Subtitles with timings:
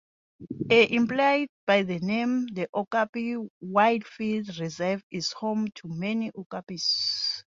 [0.71, 4.17] As implied by the name, the Okapi Wildlife
[4.57, 7.43] Reserve is home to many okapis.